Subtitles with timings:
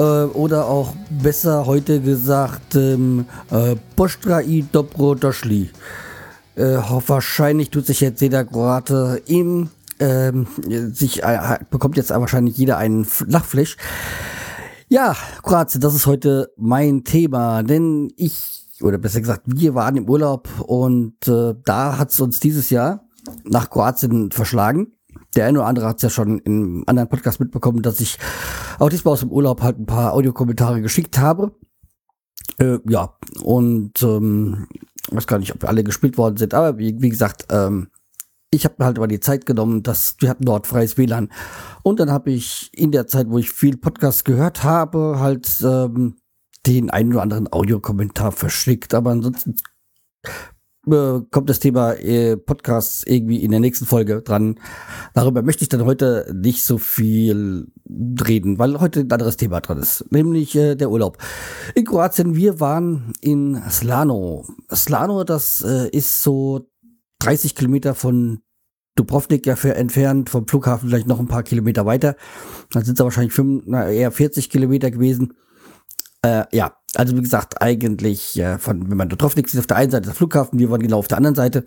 [0.00, 5.68] Äh, oder auch besser heute gesagt, ähm, äh, Postra i Dobro Doschli.
[6.54, 9.68] Äh, wahrscheinlich tut sich jetzt jeder Kroate im
[9.98, 10.46] ähm,
[10.92, 13.76] sich äh, bekommt jetzt wahrscheinlich jeder einen Lachflash.
[14.88, 20.08] Ja, Kroatien, das ist heute mein Thema, denn ich, oder besser gesagt, wir waren im
[20.08, 23.04] Urlaub und äh, da hat es uns dieses Jahr
[23.44, 24.92] nach Kroatien verschlagen.
[25.36, 28.18] Der eine oder andere hat es ja schon im anderen Podcast mitbekommen, dass ich
[28.78, 31.52] auch diesmal aus dem Urlaub halt ein paar Audiokommentare geschickt habe.
[32.58, 34.66] Äh, ja, und ähm,
[35.10, 37.88] weiß gar nicht, ob alle gespielt worden sind, aber wie, wie gesagt, ähm,
[38.50, 41.30] ich habe mir halt aber die Zeit genommen, dass wir hatten dort freies WLAN.
[41.84, 46.16] Und dann habe ich in der Zeit, wo ich viel Podcast gehört habe, halt ähm,
[46.66, 48.92] den einen oder anderen Audiokommentar verschickt.
[48.92, 49.54] Aber ansonsten
[50.86, 54.58] äh, kommt das Thema äh, Podcasts irgendwie in der nächsten Folge dran.
[55.14, 57.68] Darüber möchte ich dann heute nicht so viel
[58.26, 61.18] reden, weil heute ein anderes Thema dran ist, nämlich äh, der Urlaub.
[61.74, 64.46] In Kroatien, wir waren in Slano.
[64.72, 66.68] Slano, das äh, ist so
[67.20, 68.40] 30 Kilometer von
[68.96, 72.16] Dubrovnik ja für entfernt, vom Flughafen vielleicht noch ein paar Kilometer weiter.
[72.70, 75.34] Dann sind es wahrscheinlich fünf, na, eher 40 Kilometer gewesen.
[76.22, 79.90] Äh, ja, also wie gesagt, eigentlich äh, von, wenn man Dubrovnik sieht, auf der einen
[79.90, 81.64] Seite der Flughafen, wir waren genau auf der anderen Seite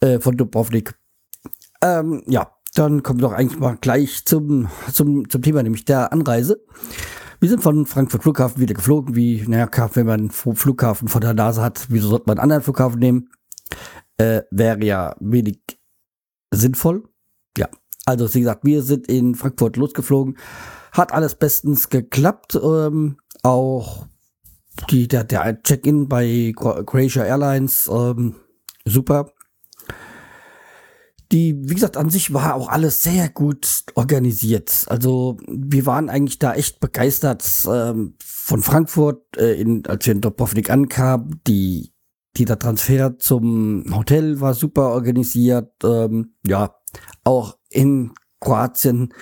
[0.00, 0.94] äh, von Dubrovnik.
[1.82, 6.12] Ähm, ja, dann kommen wir doch eigentlich mal gleich zum, zum, zum Thema, nämlich der
[6.12, 6.62] Anreise.
[7.40, 11.34] Wir sind von Frankfurt Flughafen wieder geflogen, wie, naja, wenn man einen Flughafen vor der
[11.34, 13.28] Nase hat, wieso sollte man einen anderen Flughafen nehmen?
[14.18, 15.60] äh, wäre ja wenig
[16.50, 17.04] sinnvoll.
[17.56, 17.68] Ja,
[18.04, 20.38] also wie gesagt, wir sind in Frankfurt losgeflogen.
[20.92, 22.58] Hat alles bestens geklappt.
[22.62, 24.06] Ähm, auch
[24.90, 28.34] die, der, der Check-in bei Croatia Airlines ähm,
[28.84, 29.30] super.
[31.32, 34.84] Die, wie gesagt, an sich war auch alles sehr gut organisiert.
[34.88, 40.20] Also wir waren eigentlich da echt begeistert ähm, von Frankfurt, äh, in, als wir in
[40.20, 41.40] Dubrovnik ankamen.
[41.46, 41.92] Die
[42.36, 45.72] dieser Transfer zum Hotel war super organisiert.
[45.82, 46.76] Ähm, ja,
[47.24, 49.12] auch in Kroatien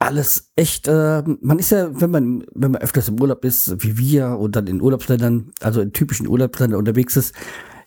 [0.00, 3.98] alles echt, äh, man ist ja, wenn man, wenn man öfters im Urlaub ist, wie
[3.98, 7.34] wir und dann in Urlaubsländern, also in typischen Urlaubsländern unterwegs ist,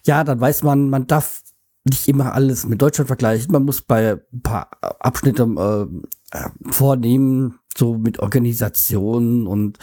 [0.05, 1.41] ja, dann weiß man, man darf
[1.85, 3.51] nicht immer alles mit Deutschland vergleichen.
[3.51, 4.69] Man muss bei ein paar
[4.99, 9.79] Abschnitten äh, äh, vornehmen, so mit Organisationen und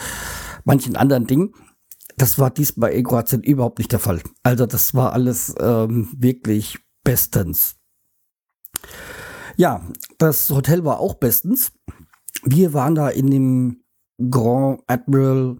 [0.64, 1.52] manchen anderen Dingen.
[2.16, 4.22] Das war diesmal in Kroatien überhaupt nicht der Fall.
[4.44, 7.76] Also das war alles ähm, wirklich bestens.
[9.56, 9.82] Ja,
[10.18, 11.72] das Hotel war auch bestens.
[12.42, 13.82] Wir waren da in dem
[14.30, 15.58] Grand Admiral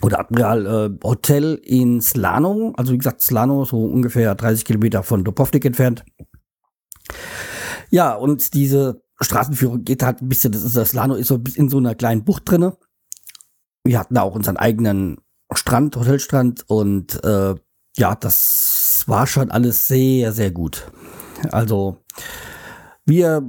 [0.00, 2.72] oder Admiral äh, Hotel in Slano.
[2.76, 6.04] Also wie gesagt, Slano so ungefähr 30 Kilometer von Dubrovnik entfernt.
[7.90, 11.68] Ja, und diese Straßenführung geht halt ein bisschen, das ist das Slano ist so in
[11.68, 12.76] so einer kleinen Bucht drinne.
[13.84, 15.18] Wir hatten da auch unseren eigenen
[15.52, 17.54] Strand, Hotelstrand und äh,
[17.96, 20.90] ja, das war schon alles sehr, sehr gut.
[21.50, 21.98] Also
[23.08, 23.42] wir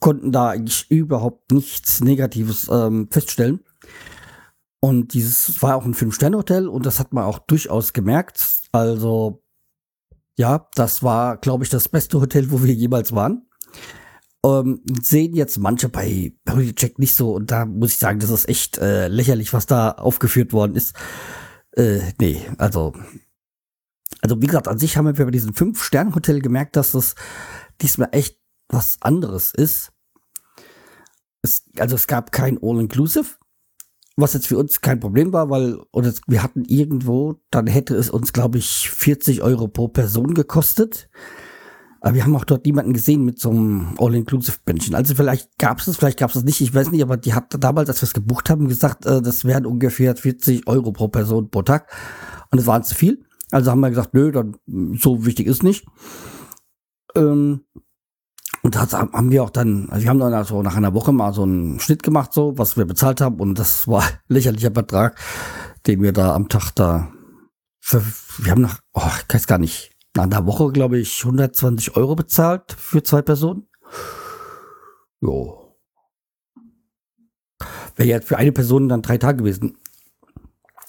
[0.00, 3.60] konnten da eigentlich überhaupt nichts Negatives ähm, feststellen.
[4.80, 8.42] Und dieses war auch ein Fünf-Sterne-Hotel und das hat man auch durchaus gemerkt.
[8.72, 9.42] Also
[10.38, 13.48] ja, das war, glaube ich, das beste Hotel, wo wir jemals waren.
[14.44, 16.34] Ähm, sehen jetzt manche bei
[16.76, 19.92] Check nicht so und da muss ich sagen, das ist echt äh, lächerlich, was da
[19.92, 20.94] aufgeführt worden ist.
[21.72, 22.94] Äh, nee, also
[24.22, 27.14] also wie gesagt, an sich haben wir bei diesem Fünf-Sterne-Hotel gemerkt, dass das
[27.80, 29.92] diesmal echt was anderes ist.
[31.42, 33.26] Es, also es gab kein All-Inclusive,
[34.16, 38.10] was jetzt für uns kein Problem war, weil oder wir hatten irgendwo, dann hätte es
[38.10, 41.08] uns, glaube ich, 40 Euro pro Person gekostet.
[42.00, 44.94] Aber wir haben auch dort niemanden gesehen mit so einem All-Inclusive-Bändchen.
[44.94, 47.34] Also vielleicht gab es es, vielleicht gab es es nicht, ich weiß nicht, aber die
[47.34, 51.08] hat damals, als wir es gebucht haben, gesagt, äh, das wären ungefähr 40 Euro pro
[51.08, 51.90] Person pro Tag.
[52.50, 53.24] Und es waren zu viel.
[53.50, 54.56] Also haben wir gesagt, nö, dann
[54.96, 55.86] so wichtig ist nicht.
[57.14, 57.62] Ähm,
[58.66, 61.32] und das haben wir auch dann, also wir haben dann also nach einer Woche mal
[61.32, 63.38] so einen Schnitt gemacht, so, was wir bezahlt haben.
[63.38, 65.20] Und das war lächerlicher Betrag,
[65.86, 67.12] den wir da am Tag da,
[67.78, 68.02] für,
[68.38, 72.16] wir haben nach, oh, ich weiß gar nicht, nach einer Woche, glaube ich, 120 Euro
[72.16, 73.68] bezahlt für zwei Personen.
[75.20, 75.76] Jo.
[77.94, 79.78] Wäre jetzt für eine Person dann drei Tage gewesen.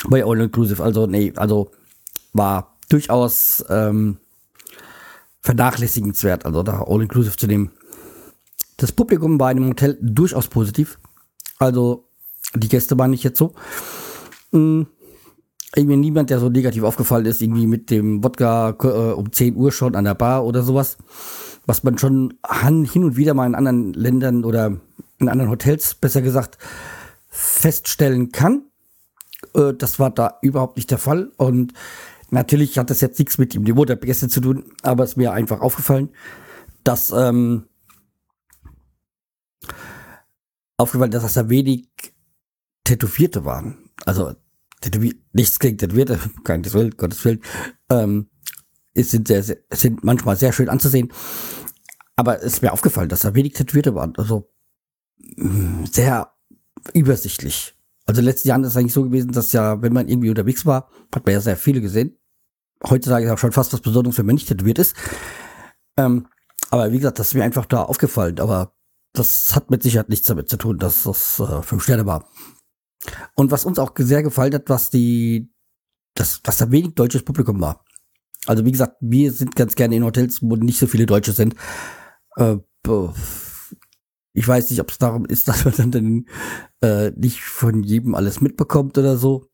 [0.09, 0.83] Bei All Inclusive.
[0.83, 1.69] Also, nee, also
[2.33, 4.17] war durchaus ähm,
[5.47, 7.71] vernachlässigenswert, also da All-Inclusive zu nehmen.
[8.75, 10.99] Das Publikum war in dem Hotel durchaus positiv.
[11.57, 12.09] Also
[12.53, 13.53] die Gäste waren nicht jetzt so.
[14.51, 14.87] Mhm.
[15.75, 19.71] Irgendwie niemand, der so negativ aufgefallen ist, irgendwie mit dem Wodka äh, um 10 Uhr
[19.71, 20.97] schon an der Bar oder sowas.
[21.65, 22.33] Was man schon
[22.91, 24.77] hin und wieder mal in anderen Ländern oder
[25.19, 26.57] in anderen Hotels, besser gesagt,
[27.29, 28.63] feststellen kann.
[29.53, 31.31] Äh, das war da überhaupt nicht der Fall.
[31.37, 31.73] Und
[32.29, 35.17] natürlich hat das jetzt nichts mit dem Niveau der Gäste zu tun, aber es ist
[35.17, 36.09] mir einfach aufgefallen,
[36.83, 37.65] dass ähm,
[40.77, 41.87] aufgefallen, dass das da wenig
[42.83, 43.89] Tätowierte waren.
[44.05, 44.35] Also
[44.81, 47.41] tätowiert, nichts gegen Tätowierte, keines Willen, Gottes Willen,
[47.89, 48.29] ähm,
[48.93, 51.13] es sind, sehr, sehr, sind manchmal sehr schön anzusehen.
[52.15, 54.15] Aber es ist mir aufgefallen, dass da wenig Tätowierte waren.
[54.17, 54.49] Also
[55.35, 56.33] mm, sehr
[56.93, 57.76] übersichtlich.
[58.07, 60.29] Also in den letzten Jahren ist es eigentlich so gewesen, dass ja, wenn man irgendwie
[60.29, 62.17] unterwegs war, hat man ja sehr viele gesehen.
[62.87, 64.95] Heutzutage ist auch schon fast was Besonderes, wenn man nicht tätowiert ist.
[65.97, 66.27] Ähm,
[66.71, 68.39] aber wie gesagt, das ist mir einfach da aufgefallen.
[68.39, 68.73] Aber
[69.13, 72.29] das hat mit Sicherheit nichts damit zu tun, dass das äh, fünf Sterne war.
[73.35, 75.51] Und was uns auch sehr gefallen hat, was die,
[76.15, 77.83] dass, dass da wenig deutsches Publikum war.
[78.45, 81.55] Also wie gesagt, wir sind ganz gerne in Hotels, wo nicht so viele Deutsche sind.
[82.37, 82.57] Äh,
[84.37, 86.25] ich weiß nicht, ob es darum ist, dass man dann, dann
[86.81, 89.47] äh, nicht von jedem alles mitbekommt oder so.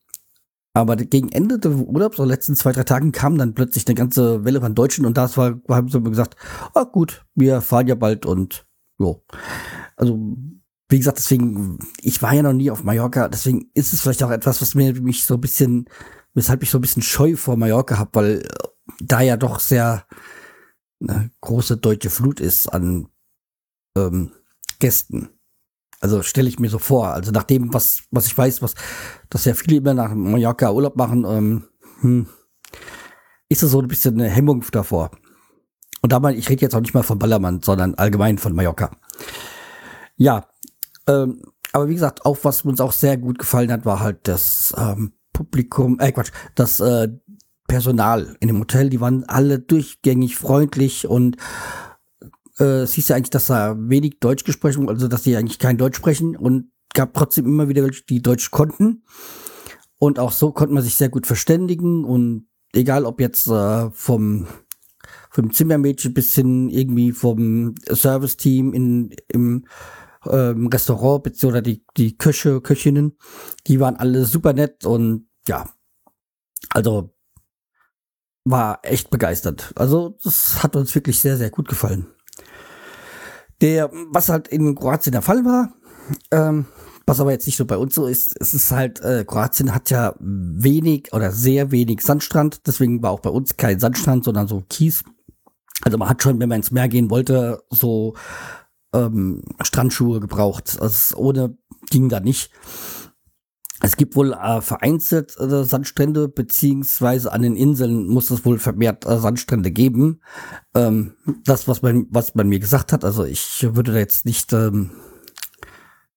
[0.76, 4.44] Aber gegen Ende des Urlaubs, so letzten zwei, drei Tagen, kam dann plötzlich eine ganze
[4.44, 6.36] Welle von Deutschen und das war, haben sie gesagt,
[6.74, 8.66] ah gut, wir fahren ja bald und
[8.98, 9.24] jo.
[9.96, 10.18] Also,
[10.88, 14.30] wie gesagt, deswegen, ich war ja noch nie auf Mallorca, deswegen ist es vielleicht auch
[14.30, 15.88] etwas, was mir mich so ein bisschen,
[16.34, 18.48] weshalb ich so ein bisschen Scheu vor Mallorca habe, weil äh,
[19.00, 20.06] da ja doch sehr
[21.00, 23.08] eine große deutsche Flut ist an
[23.96, 24.32] ähm,
[24.84, 25.30] Gästen.
[26.00, 27.08] Also stelle ich mir so vor.
[27.08, 28.74] Also nach dem, was, was ich weiß, was,
[29.30, 31.64] dass ja viele immer nach Mallorca Urlaub machen, ähm,
[32.00, 32.26] hm,
[33.48, 35.10] ist das so ein bisschen eine Hemmung davor.
[36.02, 38.90] Und da mal, ich rede jetzt auch nicht mal von Ballermann, sondern allgemein von Mallorca.
[40.16, 40.50] Ja,
[41.08, 41.40] ähm,
[41.72, 45.14] aber wie gesagt, auch was uns auch sehr gut gefallen hat, war halt das ähm,
[45.32, 47.08] Publikum, äh Quatsch, das äh,
[47.68, 51.38] Personal in dem Hotel, die waren alle durchgängig freundlich und
[52.58, 55.96] äh, hieß ja eigentlich, dass da wenig Deutsch gesprochen, also dass die eigentlich kein Deutsch
[55.96, 59.04] sprechen und gab trotzdem immer wieder welche, die Deutsch konnten.
[59.98, 64.46] Und auch so konnte man sich sehr gut verständigen und egal ob jetzt äh, vom
[65.30, 69.66] vom Zimmermädchen bis hin irgendwie vom Serviceteam in im
[70.26, 73.18] ähm, Restaurant beziehungsweise die die Köche Köchinnen,
[73.66, 75.68] die waren alle super nett und ja,
[76.70, 77.14] also
[78.44, 79.72] war echt begeistert.
[79.76, 82.13] Also das hat uns wirklich sehr sehr gut gefallen.
[83.60, 85.74] Der, was halt in Kroatien der Fall war,
[86.30, 86.66] ähm,
[87.06, 89.90] was aber jetzt nicht so bei uns so ist, es ist halt, äh, Kroatien hat
[89.90, 94.62] ja wenig oder sehr wenig Sandstrand, deswegen war auch bei uns kein Sandstrand, sondern so
[94.68, 95.02] Kies.
[95.82, 98.14] Also man hat schon, wenn man ins Meer gehen wollte, so
[98.94, 100.78] ähm, Strandschuhe gebraucht.
[100.80, 101.58] Also ohne
[101.90, 102.50] ging da nicht.
[103.80, 109.04] Es gibt wohl äh, vereinzelt äh, Sandstrände, beziehungsweise an den Inseln muss es wohl vermehrt
[109.04, 110.20] äh, Sandstrände geben.
[110.74, 114.52] Ähm, das, was man, was man mir gesagt hat, also ich würde da jetzt nicht
[114.52, 114.90] ähm,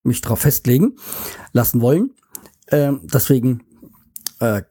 [0.04, 0.98] mich drauf festlegen
[1.51, 2.12] lassen wollen.
[2.69, 3.63] Ähm, deswegen,
[4.39, 4.62] äh,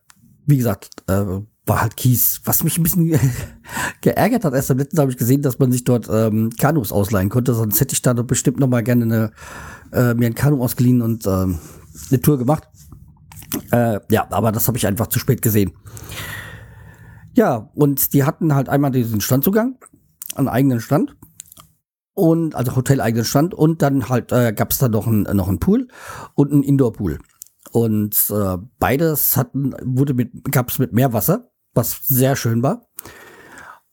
[0.46, 2.40] wie gesagt, äh, war halt Kies.
[2.44, 3.12] Was mich ein bisschen
[4.00, 7.28] geärgert hat, erst am letzten habe ich gesehen, dass man sich dort ähm, Kanus ausleihen
[7.28, 9.32] konnte, sonst hätte ich da bestimmt noch mal gerne eine,
[9.92, 11.58] äh, mir ein Kanu ausgeliehen und ähm,
[12.10, 12.68] eine Tour gemacht.
[13.70, 15.72] Äh, ja, aber das habe ich einfach zu spät gesehen.
[17.34, 19.78] Ja, und die hatten halt einmal diesen Standzugang,
[20.34, 21.16] einen eigenen Stand.
[22.14, 23.52] Und, also hoteleigenen Stand.
[23.52, 25.88] Und dann halt äh, gab es da noch einen, noch einen Pool
[26.34, 27.18] und einen Indoor-Pool.
[27.72, 32.86] Und äh, beides hatten, wurde mit, gab es mit Meerwasser, was sehr schön war.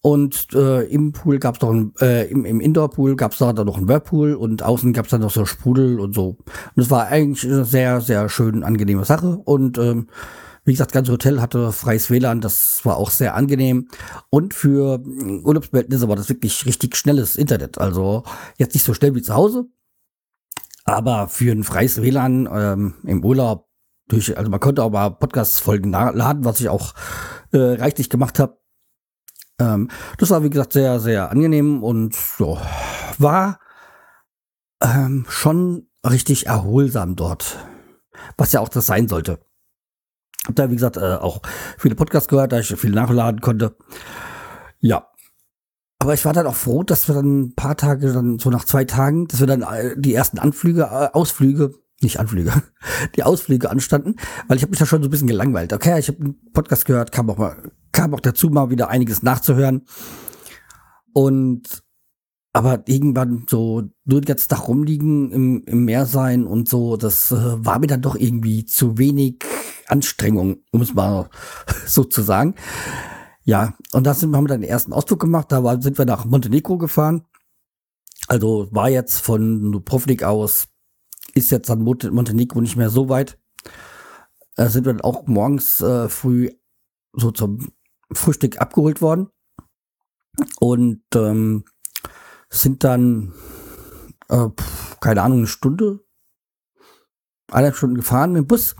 [0.06, 3.54] Und äh, im Pool gab es noch ein, äh, im, im Indoor-Pool gab es da
[3.54, 6.36] noch einen Whirlpool und außen gab es dann noch so Sprudel und so.
[6.76, 9.38] Und es war eigentlich eine sehr, sehr schön angenehme Sache.
[9.38, 10.10] Und ähm,
[10.66, 13.88] wie gesagt, das ganze Hotel hatte freies WLAN, das war auch sehr angenehm.
[14.30, 17.78] Und für Urlaubsverhältnisse war das wirklich richtig schnelles Internet.
[17.78, 18.24] Also
[18.58, 19.68] jetzt nicht so schnell wie zu Hause,
[20.84, 23.70] aber für ein freies WLAN ähm, im Urlaub
[24.10, 26.94] durch, also man konnte auch mal Podcast-Folgen laden, was ich auch
[27.54, 28.58] äh, reichlich gemacht habe.
[29.60, 32.60] Ähm, das war, wie gesagt, sehr, sehr angenehm und so,
[33.18, 33.60] war
[34.82, 37.58] ähm, schon richtig erholsam dort.
[38.38, 39.40] Was ja auch das sein sollte.
[40.46, 41.42] Hab da, wie gesagt, äh, auch
[41.78, 43.78] viele Podcasts gehört, da ich viel nachladen konnte.
[44.80, 45.08] Ja.
[46.00, 48.66] Aber ich war dann auch froh, dass wir dann ein paar Tage, dann so nach
[48.66, 52.52] zwei Tagen, dass wir dann äh, die ersten Anflüge, äh, Ausflüge, nicht Anflüge,
[53.16, 54.16] die Ausflüge anstanden,
[54.48, 55.74] weil ich habe mich da schon so ein bisschen gelangweilt.
[55.74, 59.24] Okay, ich habe einen Podcast gehört, kam auch mal kam auch dazu, mal wieder einiges
[59.24, 59.84] nachzuhören.
[61.14, 61.84] Und
[62.52, 67.32] aber irgendwann so nur den ganzen Tag rumliegen, im, im Meer sein und so, das
[67.32, 67.36] äh,
[67.66, 69.44] war mir dann doch irgendwie zu wenig
[69.88, 71.30] Anstrengung, um es mal
[71.88, 72.56] so zu sagen.
[73.44, 76.26] Ja, und da sind, wir dann den ersten Ausflug gemacht, da war, sind wir nach
[76.26, 77.24] Montenegro gefahren.
[78.28, 80.68] Also war jetzt von Dubrovnik aus,
[81.36, 83.38] ist jetzt dann Montenegro nicht mehr so weit.
[84.56, 86.52] Da sind wir dann auch morgens äh, früh
[87.13, 87.72] so zum
[88.12, 89.30] Frühstück abgeholt worden.
[90.60, 91.63] Und ähm,
[92.50, 93.34] sind dann,
[94.30, 94.48] äh,
[95.00, 96.04] keine Ahnung, eine Stunde,
[97.52, 98.75] eineinhalb Stunden gefahren mit dem Bus.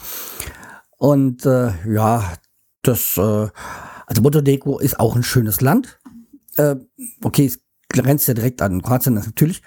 [0.98, 2.33] Und äh, ja,
[2.81, 3.50] das, äh,
[4.07, 6.00] also Montenegro ist auch ein schönes Land.
[6.55, 6.75] Äh,
[7.24, 9.62] okay, es grenzt ja direkt an Kroatien natürlich.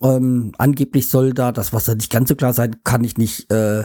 [0.00, 3.84] Ähm, angeblich soll da das Wasser nicht ganz so klar sein, kann ich nicht äh,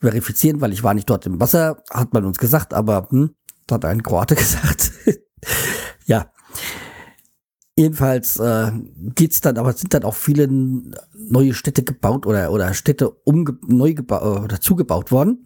[0.00, 3.34] verifizieren, weil ich war nicht dort im Wasser, hat man uns gesagt, aber hm,
[3.70, 4.92] hat ein Kroate gesagt.
[6.06, 6.30] ja,
[7.76, 8.70] Jedenfalls äh,
[9.16, 13.94] geht's dann, aber sind dann auch viele neue Städte gebaut oder oder Städte umge neu
[13.94, 15.44] gebaut äh, oder zugebaut worden.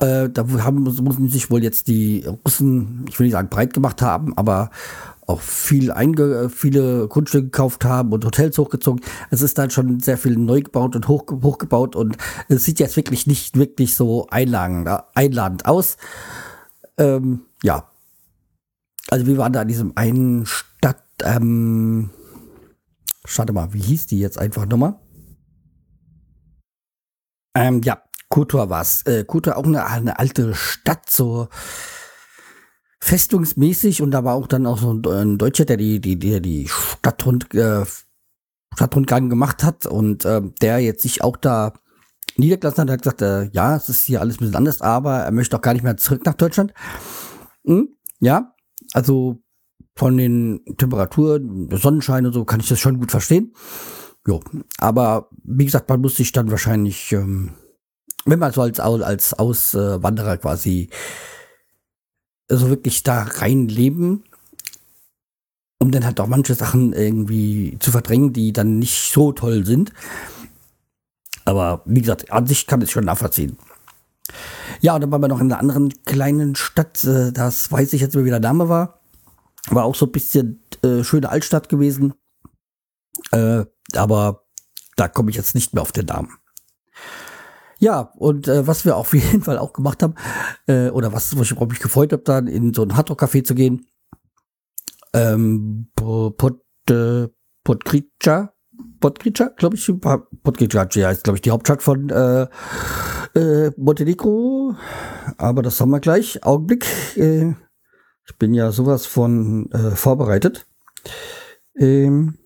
[0.00, 4.02] Äh, da haben müssen sich wohl jetzt die Russen, ich will nicht sagen breit gemacht
[4.02, 4.70] haben, aber
[5.26, 9.02] auch viel einge viele Grundstücke gekauft haben und Hotels hochgezogen.
[9.30, 12.16] Es ist dann schon sehr viel neu gebaut und hoch, hochgebaut und
[12.48, 15.96] es sieht jetzt wirklich nicht wirklich so einladend, einladend aus.
[16.96, 17.90] Ähm, ja.
[19.08, 20.46] Also wir waren da an diesem einen
[21.22, 22.10] ähm,
[23.24, 24.96] schade mal, wie hieß die jetzt einfach nochmal?
[27.54, 29.02] Ähm, ja, Kotor war's.
[29.06, 31.48] Äh, Kotor auch eine, eine alte Stadt, so
[33.06, 36.68] festungsmäßig und da war auch dann auch so ein, Deutscher, der die, die, der die
[36.68, 37.84] Stadtrund, äh,
[38.74, 41.72] Stadtrundgang gemacht hat und äh, der jetzt sich auch da
[42.36, 45.30] niedergelassen hat, hat gesagt, äh, ja, es ist hier alles ein bisschen anders, aber er
[45.30, 46.74] möchte auch gar nicht mehr zurück nach Deutschland.
[47.64, 47.90] Hm?
[48.18, 48.54] Ja,
[48.92, 49.40] also
[49.94, 53.54] von den Temperaturen, Sonnenschein und so, kann ich das schon gut verstehen.
[54.26, 54.40] Jo,
[54.78, 57.52] aber wie gesagt, man muss sich dann wahrscheinlich, ähm,
[58.24, 60.90] wenn man so als, als Auswanderer quasi
[62.48, 64.24] so wirklich da reinleben,
[65.78, 69.92] um dann halt auch manche Sachen irgendwie zu verdrängen, die dann nicht so toll sind.
[71.44, 73.56] Aber wie gesagt, an sich kann ich schon nachvollziehen.
[74.80, 78.00] Ja, und dann waren wir noch in einer anderen kleinen Stadt, äh, das weiß ich
[78.00, 79.00] jetzt, wie der Name war.
[79.68, 82.14] War auch so ein bisschen äh, schöne Altstadt gewesen.
[83.30, 84.44] Äh, aber
[84.96, 86.30] da komme ich jetzt nicht mehr auf den Namen.
[87.78, 90.14] Ja, und äh, was wir auf jeden Fall auch gemacht haben,
[90.66, 93.86] äh, oder was, was ich mich gefreut habe, dann in so ein Hardrock-Café zu gehen.
[95.12, 97.28] Ähm, Pod, äh,
[97.64, 98.52] Podgrica,
[99.00, 99.92] Podgrica, glaube ich,
[100.42, 102.46] Podgrica ja, ist, glaube ich, die Hauptstadt von äh,
[103.34, 104.74] äh, Montenegro.
[105.38, 106.44] Aber das haben wir gleich.
[106.44, 106.86] Augenblick.
[107.16, 107.54] Äh,
[108.28, 110.66] ich bin ja sowas von äh, vorbereitet.
[111.76, 112.38] Ähm,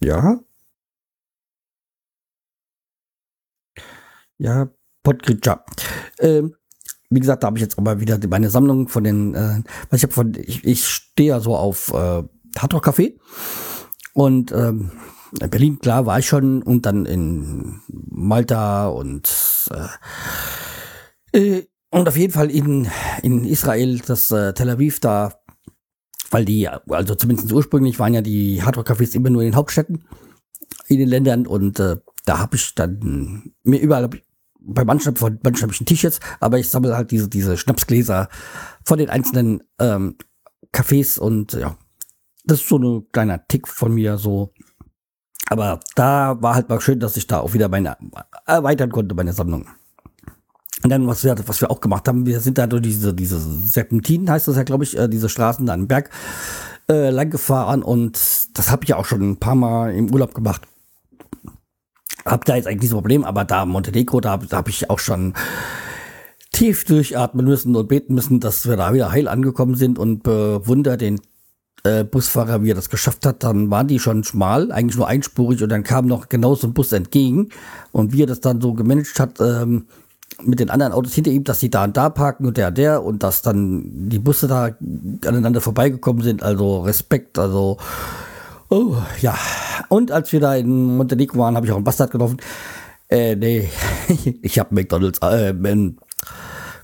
[0.00, 0.40] ja.
[4.38, 4.68] Ja,
[5.02, 5.64] Podgrica.
[6.18, 6.54] Ähm,
[7.10, 9.62] wie gesagt, da habe ich jetzt mal wieder meine Sammlung von den, äh,
[9.92, 12.22] ich habe von, ich, ich stehe ja so auf äh,
[12.58, 13.18] Hardrock Café.
[14.12, 14.90] Und ähm,
[15.40, 16.62] in Berlin, klar, war ich schon.
[16.62, 19.30] Und dann in Malta und
[21.32, 22.88] äh, äh und auf jeden Fall in,
[23.22, 25.40] in Israel, das äh, Tel Aviv da,
[26.30, 30.04] weil die, also zumindest ursprünglich waren ja die Hardrock-Cafés immer nur in den Hauptstädten,
[30.88, 31.46] in den Ländern.
[31.46, 34.10] Und äh, da habe ich dann mir überall,
[34.66, 38.28] bei manchen, von manchen habe ich ein T-Shirt, aber ich sammle halt diese, diese Schnapsgläser
[38.84, 40.16] von den einzelnen ähm,
[40.72, 41.76] Cafés und ja,
[42.44, 44.52] das ist so ein kleiner Tick von mir so.
[45.48, 47.96] Aber da war halt mal schön, dass ich da auch wieder meine
[48.46, 49.66] erweitern konnte, meine Sammlung.
[50.82, 53.38] Und dann, was wir, was wir auch gemacht haben, wir sind da durch diese, diese
[53.38, 56.10] Serpentinen, heißt das ja, glaube ich, äh, diese Straßen da am Berg
[56.88, 58.18] äh, lang gefahren und
[58.58, 60.62] das habe ich ja auch schon ein paar Mal im Urlaub gemacht.
[62.26, 65.32] Hab da jetzt eigentlich das Problem, aber da Montenegro, da, da habe ich auch schon
[66.50, 70.96] tief durchatmen müssen und beten müssen, dass wir da wieder heil angekommen sind und bewundere
[70.96, 71.20] den
[71.84, 73.44] äh, Busfahrer, wie er das geschafft hat.
[73.44, 76.74] Dann waren die schon schmal, eigentlich nur einspurig und dann kam noch genau so ein
[76.74, 77.50] Bus entgegen
[77.92, 79.86] und wie er das dann so gemanagt hat, ähm,
[80.42, 82.78] mit den anderen Autos hinter ihm, dass sie da und da parken und der und
[82.78, 84.70] der und dass dann die Busse da
[85.24, 86.42] aneinander vorbeigekommen sind.
[86.42, 87.78] Also Respekt, also
[88.68, 89.36] oh, ja.
[89.88, 92.38] Und als wir da in Montenegro waren, habe ich auch einen Bastard getroffen.
[93.08, 93.68] Äh, nee,
[94.42, 95.54] ich habe McDonalds, äh,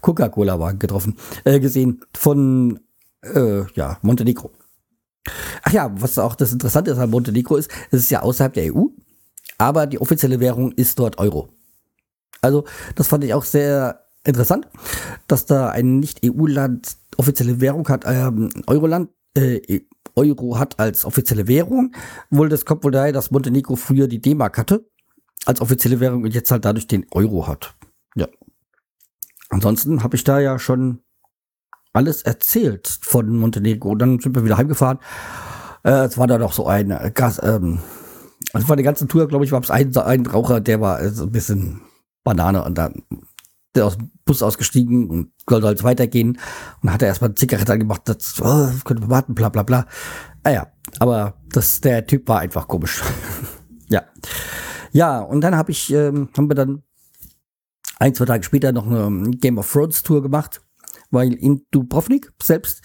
[0.00, 2.80] Coca-Cola-Wagen getroffen, äh, gesehen von,
[3.22, 4.50] äh, ja, Montenegro.
[5.62, 8.74] Ach ja, was auch das Interessante ist an Montenegro ist, es ist ja außerhalb der
[8.74, 8.86] EU,
[9.58, 11.48] aber die offizielle Währung ist dort Euro.
[12.40, 12.64] Also,
[12.96, 14.66] das fand ich auch sehr interessant,
[15.28, 19.80] dass da ein Nicht-EU-Land offizielle Währung hat, ähm, Euroland, äh,
[20.16, 21.94] Euro hat als offizielle Währung.
[22.30, 24.86] Wohl, das kommt wohl daher, dass Montenegro früher die D-Mark hatte
[25.44, 27.74] als offizielle Währung und jetzt halt dadurch den Euro hat.
[28.14, 28.28] Ja.
[29.50, 31.00] Ansonsten habe ich da ja schon
[31.92, 33.94] alles erzählt von Montenegro.
[33.94, 34.98] Dann sind wir wieder heimgefahren.
[35.84, 37.80] Äh, es war da noch so ein äh, Gas, ähm,
[38.52, 41.10] also war die ganze Tour, glaube ich, war es ein, ein Raucher, der war äh,
[41.10, 41.80] so ein bisschen
[42.24, 43.02] Banane und dann
[43.74, 46.38] der aus dem Bus ausgestiegen und sollte halt weitergehen
[46.82, 49.86] und hat er erstmal eine Zigarette angemacht, das oh, könnte warten, bla bla bla.
[50.44, 50.66] Ah
[50.98, 53.02] aber das, der Typ war einfach komisch.
[53.88, 54.02] ja.
[54.92, 56.82] Ja, und dann habe ich, ähm, haben wir dann
[57.98, 60.60] ein, zwei Tage später noch eine Game of Thrones Tour gemacht,
[61.10, 62.82] weil in Dubrovnik selbst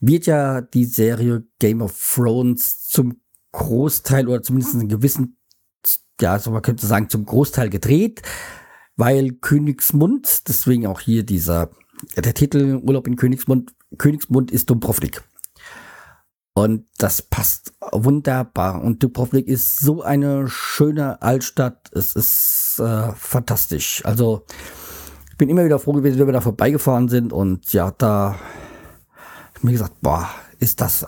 [0.00, 3.20] wird ja die Serie Game of Thrones zum
[3.52, 5.36] Großteil oder zumindest einen gewissen,
[6.20, 8.22] ja, so man könnte sagen, zum Großteil gedreht
[8.96, 11.70] weil Königsmund, deswegen auch hier dieser,
[12.16, 15.22] der Titel Urlaub in Königsmund, Königsmund ist Dubrovnik.
[16.54, 18.82] Und das passt wunderbar.
[18.82, 21.90] Und Dubrovnik ist so eine schöne Altstadt.
[21.92, 24.04] Es ist äh, fantastisch.
[24.04, 24.44] Also
[25.30, 27.32] ich bin immer wieder froh gewesen, wenn wir da vorbeigefahren sind.
[27.32, 31.06] Und ja, da habe ich mir gesagt, boah, ist das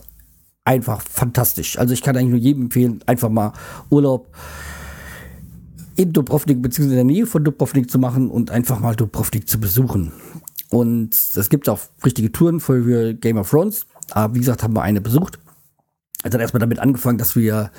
[0.64, 1.79] einfach fantastisch.
[1.79, 3.53] Also ich kann eigentlich nur jedem empfehlen, einfach mal
[3.91, 4.35] Urlaub
[5.97, 6.85] in Dubrovnik bzw.
[6.85, 10.13] in der Nähe von Dubrovnik zu machen und einfach mal Dubrovnik zu besuchen.
[10.71, 13.87] Und es gibt auch richtige Touren für Game of Thrones.
[14.11, 15.39] Aber wie gesagt, haben wir eine besucht.
[16.23, 17.71] Also erstmal damit angefangen, dass wir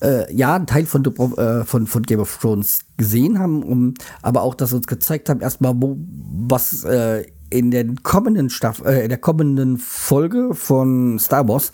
[0.00, 3.94] äh, ja einen Teil von, Dubrov, äh, von, von Game of Thrones gesehen haben, um,
[4.22, 8.82] aber auch, dass wir uns gezeigt haben, erstmal, wo, was äh, in den kommenden Staff
[8.84, 11.72] äh, in der kommenden Folge von Star Wars,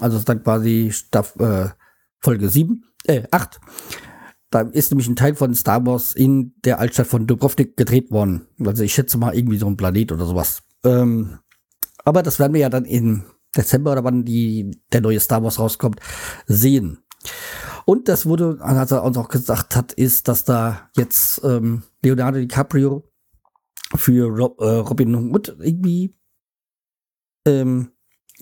[0.00, 1.68] also dann quasi Staff, äh,
[2.18, 3.60] Folge 7, äh, 8,
[4.52, 8.46] da ist nämlich ein Teil von Star Wars in der Altstadt von Dubrovnik gedreht worden.
[8.64, 10.62] Also ich schätze mal irgendwie so ein Planet oder sowas.
[10.84, 11.38] Ähm,
[12.04, 13.24] aber das werden wir ja dann im
[13.56, 16.00] Dezember oder wann die, der neue Star Wars rauskommt,
[16.46, 16.98] sehen.
[17.86, 22.38] Und das wurde, als er uns auch gesagt hat, ist, dass da jetzt ähm, Leonardo
[22.38, 23.08] DiCaprio
[23.96, 26.14] für Rob, äh, Robin Hood irgendwie
[27.46, 27.92] ähm,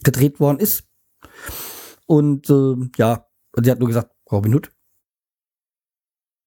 [0.03, 0.85] gedreht worden ist.
[2.07, 3.27] Und äh, ja,
[3.63, 4.73] sie hat nur gesagt, Robin Hood,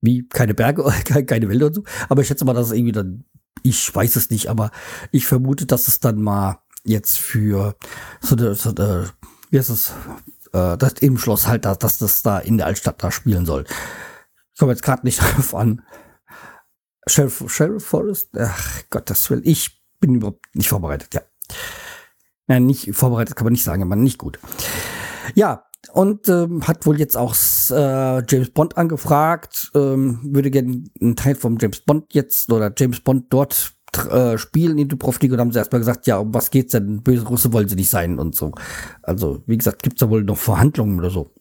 [0.03, 0.83] wie keine Berge,
[1.25, 1.83] keine Wälder und so.
[2.09, 3.25] Aber ich schätze mal, dass es irgendwie dann,
[3.63, 4.71] ich weiß es nicht, aber
[5.11, 7.75] ich vermute, dass es dann mal jetzt für
[8.19, 9.09] so eine, so eine
[9.49, 9.93] wie heißt es,
[10.51, 13.65] äh, das im Schloss halt, dass das da in der Altstadt da spielen soll.
[14.53, 15.81] Ich komme jetzt gerade nicht drauf an.
[17.07, 18.29] Sheriff, Sheriff Forest?
[18.37, 21.21] Ach Gott, das will ich bin überhaupt nicht vorbereitet, ja.
[22.47, 24.37] Nein, nicht vorbereitet kann man nicht sagen, aber nicht gut.
[25.33, 27.35] Ja, und ähm, hat wohl jetzt auch
[27.71, 33.01] äh, James Bond angefragt, ähm, würde gerne einen Teil vom James Bond jetzt oder James
[33.01, 33.73] Bond dort
[34.09, 37.03] äh, spielen in Dubrovnik und haben sie erstmal gesagt, ja, um was geht's denn?
[37.03, 38.51] Böse Russe wollen sie nicht sein und so.
[39.01, 41.31] Also, wie gesagt, gibt's da wohl noch Verhandlungen oder so.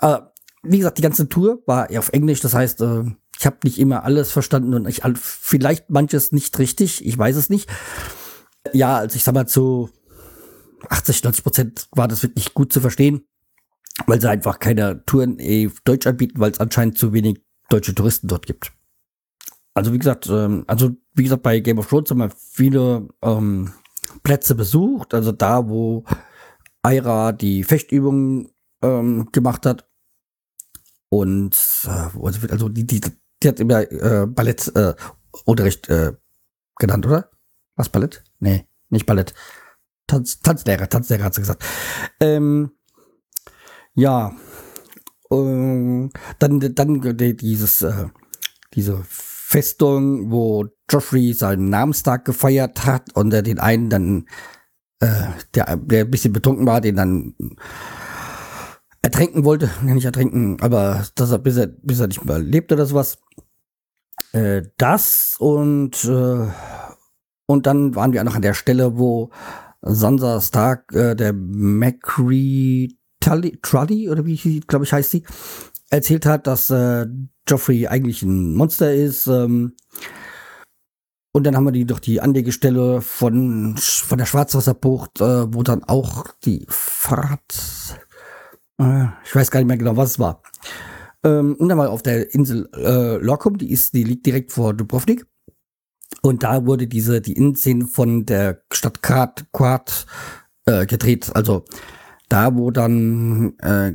[0.00, 0.18] Äh,
[0.62, 3.04] wie gesagt, die ganze Tour war auf Englisch, das heißt, äh,
[3.38, 7.48] ich habe nicht immer alles verstanden und ich vielleicht manches nicht richtig, ich weiß es
[7.48, 7.70] nicht.
[8.72, 9.88] Ja, also ich sag mal zu
[10.88, 13.26] 80, 90 Prozent war das wirklich gut zu verstehen,
[14.06, 18.28] weil sie einfach keine Touren eh Deutsch anbieten, weil es anscheinend zu wenig deutsche Touristen
[18.28, 18.72] dort gibt.
[19.74, 23.72] Also wie gesagt, ähm, also wie gesagt, bei Game of Thrones haben wir viele ähm,
[24.22, 26.04] Plätze besucht, also da, wo
[26.82, 28.48] Aira die Fechtübungen
[28.82, 29.88] ähm, gemacht hat.
[31.08, 33.00] Und äh, also die, die,
[33.42, 34.94] die hat immer äh, Ballett äh,
[35.88, 36.12] äh,
[36.78, 37.30] genannt, oder?
[37.76, 38.24] Was Ballett?
[38.38, 39.34] Nee, nicht Ballett.
[40.10, 41.64] Tanz, Tanzlehrer, Tanzlehrer hat sie gesagt.
[42.18, 42.72] Ähm,
[43.94, 44.32] ja,
[45.30, 48.06] äh, dann, dann dieses, äh,
[48.74, 54.26] diese Festung, wo Joffrey seinen Namenstag gefeiert hat und er den einen dann,
[54.98, 57.34] äh, der, der ein bisschen betrunken war, den dann
[59.02, 62.84] ertränken wollte, nicht ertränken, aber dass er bis er, bis er nicht mehr lebt oder
[62.84, 63.18] sowas.
[64.32, 66.48] Äh, das und äh,
[67.46, 69.30] und dann waren wir auch noch an der Stelle, wo
[69.82, 75.24] Sansa Stark, äh, der Macri Tully, Trully, oder wie glaube ich heißt sie,
[75.90, 77.06] erzählt hat, dass äh,
[77.48, 79.26] Joffrey eigentlich ein Monster ist.
[79.26, 79.74] Ähm,
[81.32, 85.84] und dann haben wir die doch die Anlegestelle von, von der Schwarzwasserbucht, äh, wo dann
[85.84, 87.98] auch die Fahrt,
[88.80, 90.42] äh, ich weiß gar nicht mehr genau, was es war.
[91.22, 94.74] Ähm, und dann mal auf der Insel äh, Lockum, die ist, die liegt direkt vor
[94.74, 95.26] Dubrovnik.
[96.22, 100.06] Und da wurde diese, die Innenszene von der Stadt Quad, Quad
[100.66, 101.30] äh, gedreht.
[101.34, 101.64] Also
[102.28, 103.94] da, wo dann äh,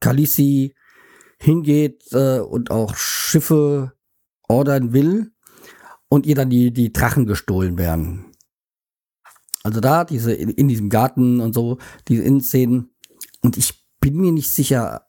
[0.00, 0.74] Khaleesi
[1.38, 3.92] hingeht äh, und auch Schiffe
[4.48, 5.32] ordern will
[6.08, 8.26] und ihr dann die, die Drachen gestohlen werden.
[9.62, 12.94] Also da, diese in, in diesem Garten und so, diese Innenszenen.
[13.42, 15.06] Und ich bin mir nicht sicher,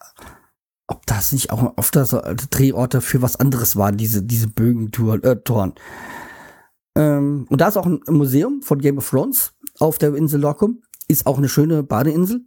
[1.11, 5.23] das nicht auch oft so Drehorte für was anderes waren, diese, diese Bögentoren.
[5.23, 7.01] Äh.
[7.01, 10.81] Ähm, und da ist auch ein Museum von Game of Thrones auf der Insel Lorcum.
[11.07, 12.45] Ist auch eine schöne Badeinsel.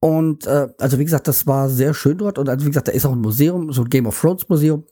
[0.00, 2.38] Und äh, also wie gesagt, das war sehr schön dort.
[2.38, 4.84] Und also wie gesagt, da ist auch ein Museum, so ein Game of Thrones Museum.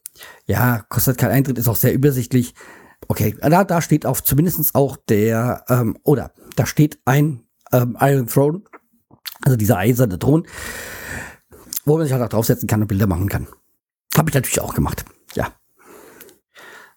[0.47, 2.55] Ja, kostet kein Eintritt, ist auch sehr übersichtlich.
[3.07, 8.27] Okay, da, da steht auch zumindest auch der, ähm, oder da steht ein ähm, Iron
[8.27, 8.63] Throne,
[9.45, 10.47] also dieser eiserne Thron,
[11.85, 13.47] wo man sich halt auch draufsetzen kann und Bilder machen kann.
[14.17, 15.49] Habe ich natürlich auch gemacht, ja.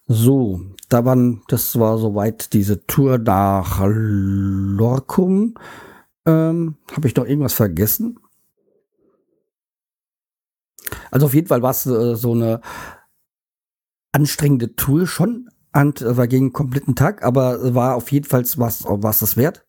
[0.07, 5.55] So, da waren, das war soweit diese Tour nach Lorcum.
[6.25, 8.19] Ähm, Habe ich noch irgendwas vergessen?
[11.11, 12.61] Also auf jeden Fall war es äh, so eine
[14.13, 15.49] anstrengende Tour schon.
[15.73, 19.35] Und äh, war gegen einen kompletten Tag, aber war auf jeden Fall was, was das
[19.35, 19.65] wert.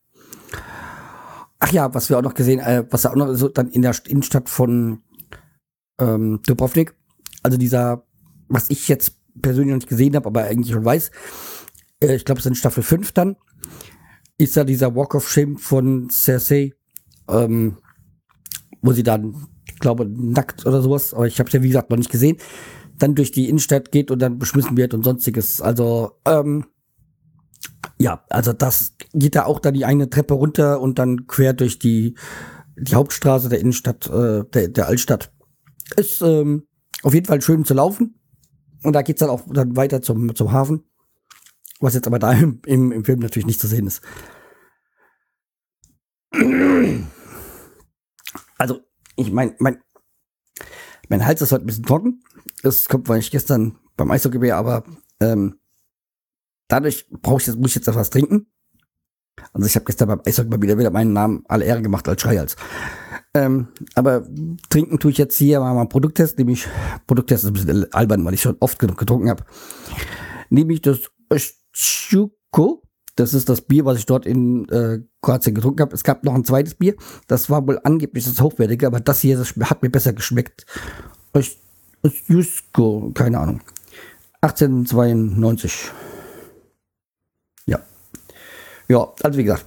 [1.59, 3.93] Ach ja, was wir auch noch gesehen, äh, was auch noch so dann in der
[4.07, 5.01] Innenstadt von
[5.99, 6.95] ähm, Dubrovnik,
[7.43, 8.05] also dieser,
[8.47, 11.11] was ich jetzt persönlich noch nicht gesehen habe, aber eigentlich schon weiß,
[12.01, 13.35] äh, ich glaube, es ist in Staffel 5 dann,
[14.37, 16.73] ist ja dieser Walk of Shame von Cersei,
[17.27, 17.77] ähm,
[18.81, 21.89] wo sie dann, ich glaube, nackt oder sowas, aber ich habe es ja wie gesagt
[21.89, 22.37] noch nicht gesehen,
[22.97, 25.61] dann durch die Innenstadt geht und dann beschmissen wird und sonstiges.
[25.61, 26.65] Also, ähm,
[27.97, 31.79] ja, also das geht da auch da die eine Treppe runter und dann quer durch
[31.79, 32.15] die,
[32.77, 35.31] die Hauptstraße der Innenstadt, äh, der, der Altstadt.
[35.97, 36.67] Ist ähm,
[37.03, 38.19] auf jeden Fall schön zu laufen.
[38.83, 40.83] Und da geht's dann auch dann weiter zum, zum Hafen.
[41.79, 44.01] Was jetzt aber da im, im, im Film natürlich nicht zu sehen ist.
[48.57, 48.81] Also,
[49.15, 49.81] ich mein, mein,
[51.07, 52.23] mein Hals ist heute ein bisschen trocken.
[52.61, 54.83] Das kommt, weil ich gestern beim Eishockey war, aber
[55.19, 55.59] ähm,
[56.67, 58.47] dadurch brauche ich jetzt, muss ich jetzt etwas trinken.
[59.53, 62.21] Also ich habe gestern beim Eishockey mal wieder, wieder meinen Namen alle Ehre gemacht als
[62.21, 62.55] Schreihals.
[63.33, 64.27] Ähm, aber
[64.69, 66.67] trinken tue ich jetzt hier mal einen Produkttest, nämlich
[67.05, 69.43] Produkttest ist ein bisschen albern, weil ich schon oft genug getrunken habe.
[70.49, 71.01] Nämlich das
[71.71, 72.83] Schuko.
[73.15, 75.93] Das ist das Bier, was ich dort in äh, Kroatien getrunken habe.
[75.93, 76.95] Es gab noch ein zweites Bier.
[77.27, 80.65] Das war wohl angeblich das hochwertige, aber das hier das hat mir besser geschmeckt.
[82.27, 83.61] Jusko, keine Ahnung.
[84.41, 85.91] 1892.
[88.89, 89.13] Ja.
[89.23, 89.65] Also wie gesagt,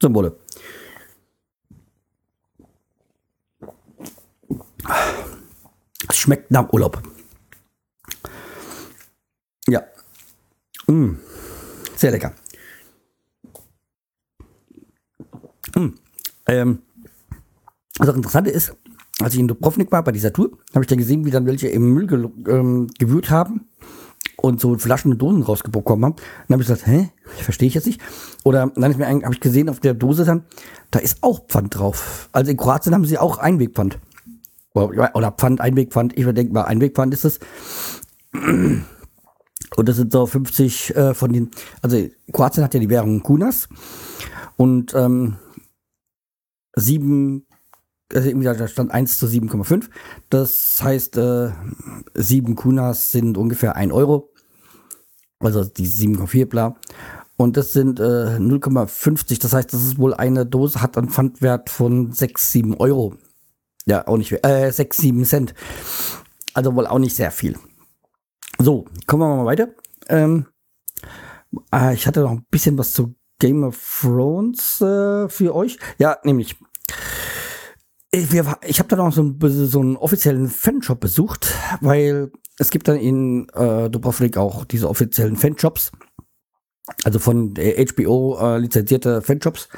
[0.00, 0.34] Zum Wohle.
[6.08, 7.02] Es schmeckt nach Urlaub.
[9.68, 9.82] Ja.
[10.86, 11.16] Mm.
[11.96, 12.32] Sehr lecker.
[15.74, 15.88] Mm.
[16.46, 16.82] Ähm.
[17.98, 18.74] Also das Interessante ist,
[19.20, 21.68] als ich in Dubrovnik war bei dieser Tour, habe ich dann gesehen, wie dann welche
[21.68, 23.69] im Müll ähm, gewühlt haben
[24.42, 26.16] und so Flaschen und Dosen rausbekommen haben.
[26.48, 28.00] Dann habe ich gesagt, hä, verstehe ich jetzt nicht.
[28.44, 30.44] Oder dann habe ich gesehen auf der Dose dann,
[30.90, 32.28] da ist auch Pfand drauf.
[32.32, 33.98] Also in Kroatien haben sie auch Einwegpfand.
[34.72, 36.16] Oder, Pfand, Einwegpfand.
[36.16, 37.40] Ich denke mal, Einwegpfand ist es.
[39.76, 41.50] Und das sind so 50 äh, von den,
[41.82, 43.68] also Kroatien hat ja die Währung Kunas
[44.56, 45.36] und ähm,
[46.74, 47.46] sieben,
[48.12, 49.88] also da stand 1 zu 7,5.
[50.28, 51.50] Das heißt, äh,
[52.14, 54.29] sieben Kunas sind ungefähr ein Euro.
[55.40, 56.76] Also die 7,4 bla.
[57.36, 59.40] Und das sind äh, 0,50.
[59.40, 63.14] Das heißt, das ist wohl eine Dose, hat einen Pfandwert von 6, 7 Euro.
[63.86, 65.54] Ja, auch nicht, äh, 6, 7 Cent.
[66.52, 67.58] Also wohl auch nicht sehr viel.
[68.58, 69.68] So, kommen wir mal weiter.
[70.08, 70.46] Ähm,
[71.72, 75.78] äh, ich hatte noch ein bisschen was zu Game of Thrones äh, für euch.
[75.98, 76.56] Ja, nämlich.
[78.12, 82.98] Ich, ich habe da noch so, so einen offiziellen Fanshop besucht, weil es gibt dann
[82.98, 85.92] in äh, Dubrovnik auch diese offiziellen Fanshops,
[87.04, 89.70] also von HBO äh, lizenzierte Fanshops.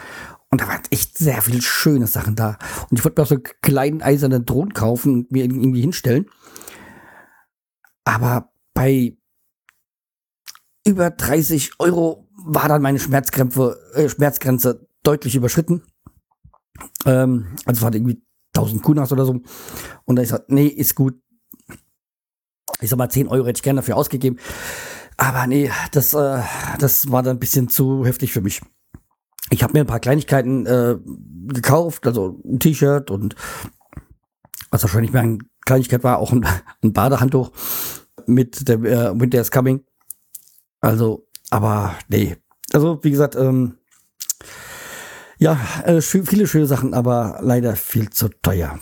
[0.51, 2.59] Und da waren echt sehr viele schöne Sachen da.
[2.91, 6.27] Und ich wollte mir auch so einen kleinen eisernen Drohnen kaufen und mir irgendwie hinstellen.
[8.05, 9.17] Aber bei
[10.85, 15.85] über 30 Euro war dann meine Schmerzgrenze, äh, Schmerzgrenze deutlich überschritten.
[17.07, 18.25] Ähm, also es war irgendwie
[18.57, 19.41] 1000 Kunas oder so.
[20.05, 21.22] Und da ich gesagt, nee, ist gut,
[22.83, 24.39] ich sag mal, 10 Euro hätte ich gerne dafür ausgegeben.
[25.17, 26.43] Aber nee, das, äh,
[26.79, 28.61] das war dann ein bisschen zu heftig für mich.
[29.51, 30.97] Ich habe mir ein paar Kleinigkeiten äh,
[31.49, 33.37] gekauft, also ein T-Shirt und
[34.71, 36.47] was wahrscheinlich mehr eine Kleinigkeit war, auch ein,
[36.83, 37.53] ein Badehandtuch
[38.27, 39.85] mit der äh, Winter is Coming.
[40.81, 42.37] Also, aber nee.
[42.73, 43.77] Also, wie gesagt, ähm,
[45.39, 48.79] ja, äh, viele schöne Sachen, aber leider viel zu teuer.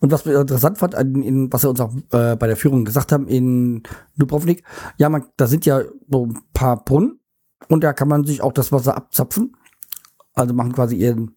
[0.00, 2.84] Und was wir interessant fand, in, in, was wir uns auch äh, bei der Führung
[2.84, 3.82] gesagt haben in
[4.16, 4.64] Dubrovnik,
[4.98, 7.20] ja, man, da sind ja so ein paar Brunnen
[7.68, 9.56] und da kann man sich auch das Wasser abzapfen.
[10.34, 11.36] Also machen quasi ihren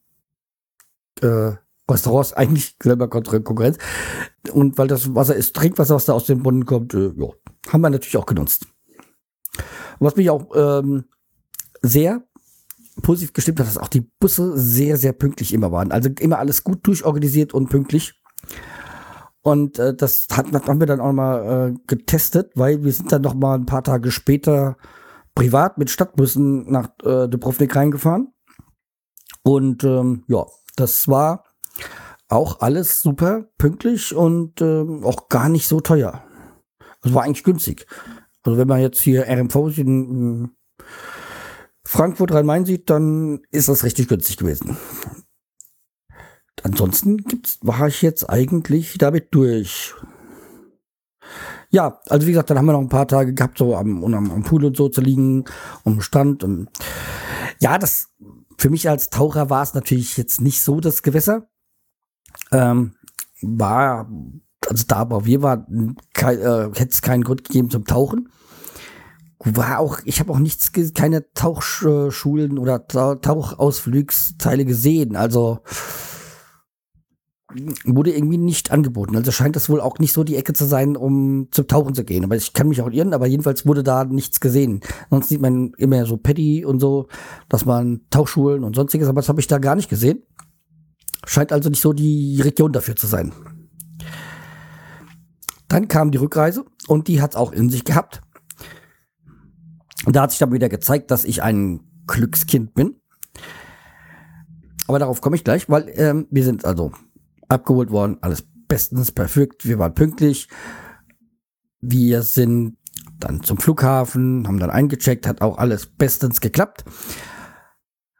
[1.21, 1.51] äh,
[1.89, 3.77] Restaurants eigentlich selber Konkurrenz.
[4.51, 7.27] Und weil das Wasser ist Trinkwasser, was da aus dem Brunnen kommt, äh, ja,
[7.69, 8.67] haben wir natürlich auch genutzt.
[9.99, 11.05] Und was mich auch ähm,
[11.81, 12.23] sehr
[13.01, 15.91] positiv gestimmt hat, dass auch die Busse sehr, sehr pünktlich immer waren.
[15.91, 18.19] Also immer alles gut durchorganisiert und pünktlich.
[19.41, 23.21] Und äh, das hat, haben wir dann auch mal äh, getestet, weil wir sind dann
[23.21, 24.77] noch mal ein paar Tage später
[25.35, 28.33] privat mit Stadtbussen nach äh, Dubrovnik reingefahren.
[29.43, 31.45] Und ähm, ja, das war
[32.27, 36.23] auch alles super pünktlich und ähm, auch gar nicht so teuer.
[37.01, 37.85] Das war eigentlich günstig.
[38.43, 40.51] Also wenn man jetzt hier RMV in
[41.85, 44.77] Frankfurt Rhein-Main sieht, dann ist das richtig günstig gewesen.
[46.63, 49.93] Ansonsten gibt's, war ich jetzt eigentlich damit durch.
[51.69, 54.31] Ja, also wie gesagt, dann haben wir noch ein paar Tage gehabt, so am, am,
[54.31, 55.45] am Pool und so zu liegen,
[55.83, 56.43] um Stand.
[56.43, 56.69] Und
[57.59, 58.09] ja, das
[58.57, 61.49] für mich als Taucher war es natürlich jetzt nicht so das Gewässer.
[62.51, 62.95] Ähm,
[63.41, 64.09] war,
[64.67, 68.29] also da, wo wir waren, äh, hätte es keinen Grund gegeben zum Tauchen
[69.39, 75.15] war auch, ich habe auch nichts, keine Tauchschulen oder Tauchausflugsteile gesehen.
[75.15, 75.59] Also
[77.85, 79.15] wurde irgendwie nicht angeboten.
[79.15, 82.03] Also scheint das wohl auch nicht so die Ecke zu sein, um zum Tauchen zu
[82.03, 82.23] gehen.
[82.23, 84.81] Aber ich kann mich auch irren, aber jedenfalls wurde da nichts gesehen.
[85.09, 87.07] Sonst sieht man immer so Paddy und so,
[87.47, 90.23] dass man Tauchschulen und sonstiges, aber das habe ich da gar nicht gesehen.
[91.25, 93.31] Scheint also nicht so die Region dafür zu sein.
[95.69, 98.21] Dann kam die Rückreise und die hat es auch in sich gehabt.
[100.05, 102.95] Und da hat sich dann wieder gezeigt, dass ich ein Glückskind bin.
[104.87, 106.91] Aber darauf komme ich gleich, weil ähm, wir sind also
[107.47, 110.47] abgeholt worden, alles bestens perfekt, wir waren pünktlich.
[111.79, 112.77] Wir sind
[113.19, 116.83] dann zum Flughafen, haben dann eingecheckt, hat auch alles bestens geklappt.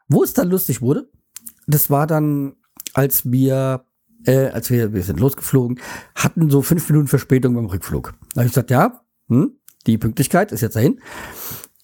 [0.08, 1.10] Wo es dann lustig wurde,
[1.66, 2.56] das war dann,
[2.94, 3.84] als wir,
[4.24, 5.80] äh, als wir, wir sind losgeflogen,
[6.14, 8.14] hatten so fünf Minuten Verspätung beim Rückflug.
[8.34, 11.00] Da habe ich gesagt, ja, hm, die Pünktlichkeit ist jetzt dahin.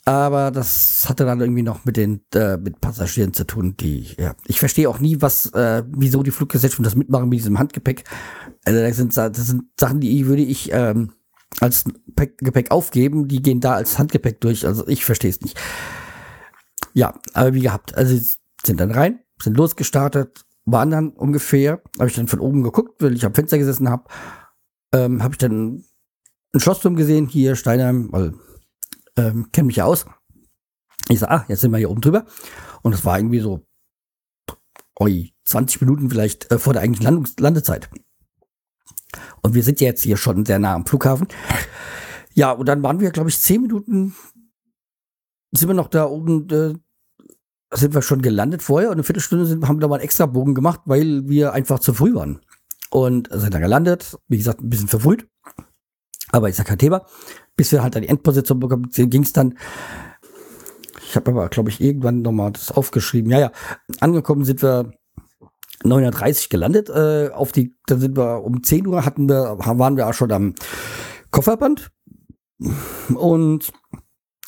[0.06, 4.34] Aber das hatte dann irgendwie noch mit den äh, mit Passagieren zu tun, die ja.
[4.46, 8.04] Ich verstehe auch nie, was, äh, wieso die Fluggesellschaften das mitmachen mit diesem Handgepäck.
[8.66, 11.12] Also das sind, das sind Sachen, die würde ich ähm,
[11.60, 11.84] als
[12.16, 14.66] Gepäck aufgeben, die gehen da als Handgepäck durch.
[14.66, 15.58] Also ich verstehe es nicht.
[16.92, 18.18] Ja, aber wie gehabt, also
[18.64, 23.14] sind dann rein, sind losgestartet, waren dann ungefähr, habe ich dann von oben geguckt, weil
[23.14, 24.04] ich am Fenster gesessen habe,
[24.92, 25.84] ähm, habe ich dann
[26.54, 28.34] ein Schlossturm gesehen, hier Steinheim, weil
[29.16, 30.06] ähm, kenne mich ja aus.
[31.08, 32.24] Ich sage, ah, jetzt sind wir hier oben drüber.
[32.82, 33.66] Und es war irgendwie so,
[34.98, 37.90] oi, 20 Minuten vielleicht äh, vor der eigentlichen Landungs Landezeit.
[39.42, 41.28] Und wir sind jetzt hier schon sehr nah am Flughafen.
[42.34, 44.14] Ja, und dann waren wir, glaube ich, 10 Minuten,
[45.52, 46.74] sind wir noch da oben, äh,
[47.76, 50.26] sind wir schon gelandet vorher und eine Viertelstunde sind, haben wir da mal einen extra
[50.26, 52.40] Bogen gemacht, weil wir einfach zu früh waren.
[52.90, 55.28] Und sind da gelandet, wie gesagt, ein bisschen verfrüht.
[56.30, 57.06] Aber ist ja kein Thema
[57.56, 59.58] bis wir halt an die Endposition bekommen, ging es dann.
[61.06, 63.30] Ich habe aber, glaube ich, irgendwann nochmal das aufgeschrieben.
[63.30, 63.52] Ja, ja,
[64.00, 64.92] angekommen sind wir
[65.84, 66.88] 930 gelandet.
[66.88, 70.32] Äh, auf die, dann sind wir um 10 Uhr hatten wir, waren wir auch schon
[70.32, 70.54] am
[71.30, 71.90] Kofferband
[73.14, 73.72] und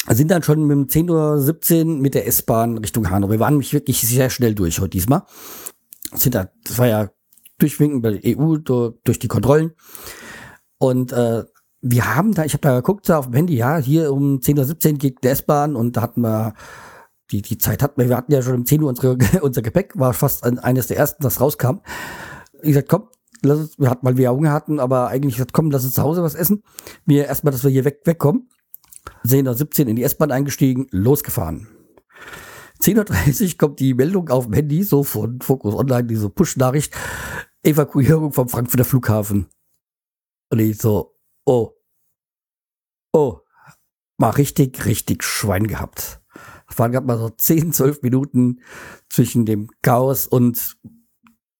[0.08, 3.30] sind dann schon mit 10.17 Uhr mit der S-Bahn Richtung Hanau.
[3.30, 5.22] Wir waren nämlich wirklich sehr schnell durch heute diesmal.
[6.12, 7.10] Sind da, das war ja
[7.58, 9.72] durchwinken bei der EU durch die Kontrollen.
[10.78, 11.44] Und äh,
[11.82, 14.98] wir haben da, ich habe da geguckt auf dem Handy, ja, hier um 10.17 Uhr
[14.98, 16.54] geht der S-Bahn und da hatten wir,
[17.30, 19.98] die, die Zeit hatten wir, wir hatten ja schon um 10 Uhr unsere, unser Gepäck,
[19.98, 21.80] war fast eines der ersten, das rauskam.
[22.62, 23.08] Ich gesagt, komm,
[23.42, 25.94] lass uns, wir hatten, weil wir ja Hunger hatten, aber eigentlich gesagt, komm, lass uns
[25.94, 26.62] zu Hause was essen.
[27.04, 28.48] Wir erstmal, dass wir hier weg, wegkommen.
[29.24, 31.68] 10.17 Uhr in die S-Bahn eingestiegen, losgefahren.
[32.82, 36.94] 10.30 Uhr kommt die Meldung auf dem Handy, so von Focus Online, diese Push-Nachricht,
[37.62, 39.46] Evakuierung vom Frankfurter Flughafen.
[40.50, 41.15] Und ich so,
[41.46, 41.72] oh,
[43.12, 43.40] oh,
[44.18, 46.20] mal richtig, richtig Schwein gehabt.
[46.68, 48.60] Es waren gerade mal so 10, 12 Minuten
[49.08, 50.76] zwischen dem Chaos und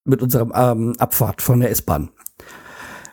[0.05, 2.11] mit unserem ähm, Abfahrt von der S-Bahn.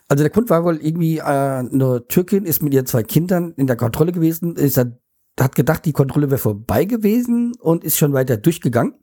[0.10, 3.68] Also der Grund war wohl irgendwie, äh, eine Türkin ist mit ihren zwei Kindern in
[3.68, 5.00] der Kontrolle gewesen, ist dann,
[5.40, 8.96] hat gedacht, die Kontrolle wäre vorbei gewesen und ist schon weiter durchgegangen.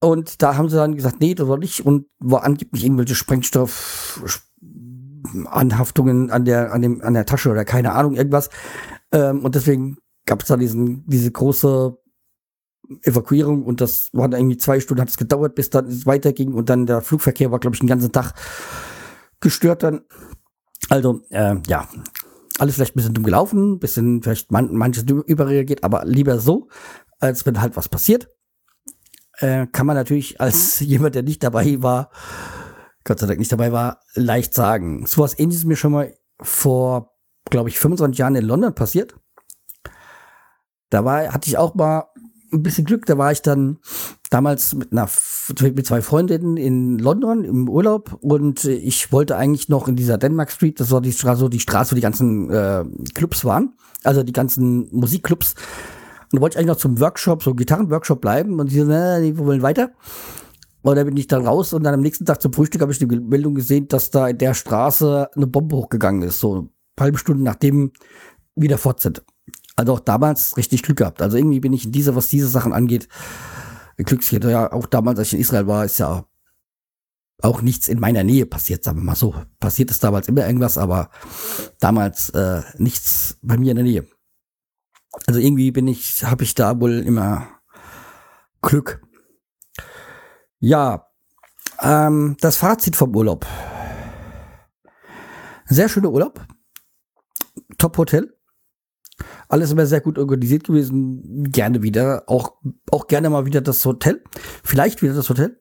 [0.00, 4.22] Und da haben sie dann gesagt, nee, das war nicht und war angeblich irgendwelche Sprengstoff,
[5.46, 8.50] Anhaftungen an der, an dem, an der Tasche oder keine Ahnung, irgendwas.
[9.12, 11.96] Ähm, und deswegen gab es da diesen, diese große
[13.02, 16.68] Evakuierung und das waren irgendwie zwei Stunden hat es gedauert, bis dann es weiterging und
[16.68, 18.34] dann der Flugverkehr war, glaube ich, den ganzen Tag
[19.40, 20.02] gestört dann.
[20.90, 21.88] Also, äh, ja,
[22.58, 26.68] alles vielleicht ein bisschen dumm gelaufen, bisschen vielleicht man, manches überreagiert, aber lieber so,
[27.18, 28.28] als wenn halt was passiert.
[29.38, 32.10] Äh, kann man natürlich als jemand, der nicht dabei war,
[33.04, 35.06] Gott sei Dank nicht dabei war, leicht sagen.
[35.06, 37.12] So was ähnliches mir schon mal vor,
[37.50, 39.14] glaube ich, 25 Jahren in London passiert.
[40.90, 42.04] Da war, hatte ich auch mal
[42.52, 43.04] ein bisschen Glück.
[43.06, 43.78] Da war ich dann
[44.30, 45.08] damals mit, einer,
[45.60, 50.50] mit zwei Freundinnen in London im Urlaub und ich wollte eigentlich noch in dieser Denmark
[50.50, 54.32] Street, das war die Straße, die Straße, wo die ganzen äh, Clubs waren, also die
[54.32, 55.54] ganzen Musikclubs.
[56.32, 59.36] Und da wollte ich eigentlich noch zum Workshop, so Gitarrenworkshop bleiben und die so, nee,
[59.36, 59.90] wir wollen weiter.
[60.84, 62.98] Und da bin ich dann raus und dann am nächsten Tag zum Frühstück habe ich
[62.98, 66.68] die Meldung gesehen, dass da in der Straße eine Bombe hochgegangen ist, so eine
[67.00, 67.92] halbe Stunde nachdem
[68.54, 69.24] wieder fort sind.
[69.76, 71.22] Also auch damals richtig Glück gehabt.
[71.22, 73.08] Also irgendwie bin ich in dieser, was diese Sachen angeht,
[73.96, 74.44] Glückskind.
[74.44, 76.26] Ja, auch damals, als ich in Israel war, ist ja
[77.40, 79.34] auch nichts in meiner Nähe passiert, sagen wir mal so.
[79.60, 81.08] Passiert ist damals immer irgendwas, aber
[81.80, 84.06] damals äh, nichts bei mir in der Nähe.
[85.26, 87.48] Also irgendwie bin ich, habe ich da wohl immer
[88.60, 89.00] Glück.
[90.60, 91.06] Ja,
[91.80, 93.46] ähm, das Fazit vom Urlaub.
[95.66, 96.46] Sehr schöner Urlaub.
[97.78, 98.34] Top Hotel.
[99.48, 101.44] Alles immer sehr gut organisiert gewesen.
[101.50, 102.24] Gerne wieder.
[102.26, 102.56] Auch,
[102.90, 104.22] auch gerne mal wieder das Hotel.
[104.62, 105.60] Vielleicht wieder das Hotel.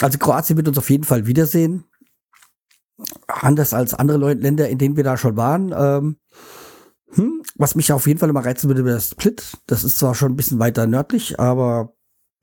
[0.00, 1.84] Also Kroatien wird uns auf jeden Fall wiedersehen.
[3.26, 5.72] Anders als andere Länder, in denen wir da schon waren.
[5.76, 6.16] Ähm,
[7.12, 9.56] hm, was mich auf jeden Fall immer reizen würde, wäre Split.
[9.66, 11.94] Das ist zwar schon ein bisschen weiter nördlich, aber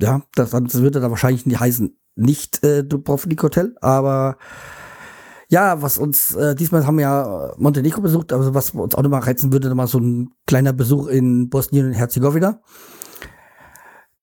[0.02, 4.38] ja, das, das würde da wahrscheinlich nicht heißen, nicht äh, Dubrovnik Hotel, aber
[5.50, 9.22] ja, was uns, äh, diesmal haben wir ja Montenegro besucht, also was uns auch nochmal
[9.22, 12.62] reizen würde, nochmal so ein kleiner Besuch in Bosnien und Herzegowina.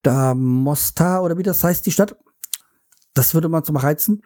[0.03, 2.17] Da Mostar oder wie das heißt, die Stadt.
[3.15, 4.23] Das würde man zum reizen.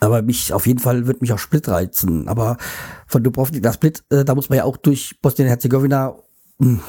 [0.00, 2.28] Aber mich, auf jeden Fall wird mich auch Split reizen.
[2.28, 2.58] Aber
[3.06, 6.16] von Dubrovnik nach Split, äh, da muss man ja auch durch Bosnien und Herzegowina.
[6.60, 6.80] Hm.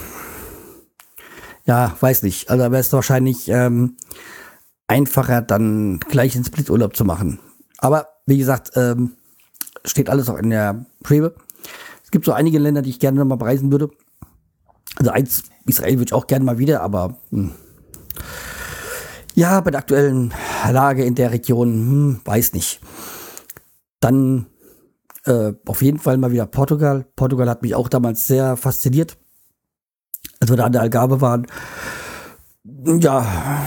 [1.66, 2.50] Ja, weiß nicht.
[2.50, 3.98] Also wäre es wahrscheinlich ähm,
[4.88, 7.40] einfacher, dann gleich einen Split-Urlaub zu machen.
[7.80, 9.14] Aber wie gesagt, ähm,
[9.84, 11.36] steht alles auch in der Schwebe.
[12.04, 13.90] Es gibt so einige Länder, die ich gerne noch mal bereisen würde.
[14.98, 17.52] Also eins, Israel würde ich auch gerne mal wieder, aber hm.
[19.34, 20.34] ja, bei der aktuellen
[20.72, 22.80] Lage in der Region, hm, weiß nicht.
[24.00, 24.46] Dann
[25.26, 27.06] äh, auf jeden Fall mal wieder Portugal.
[27.16, 29.18] Portugal hat mich auch damals sehr fasziniert,
[30.40, 31.48] als wir da an der Algarve waren.
[32.86, 33.66] Ja,